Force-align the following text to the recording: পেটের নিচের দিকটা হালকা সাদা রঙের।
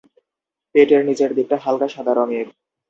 পেটের 0.75 1.01
নিচের 1.05 1.31
দিকটা 1.37 1.57
হালকা 1.57 1.87
সাদা 1.87 2.13
রঙের। 2.13 2.47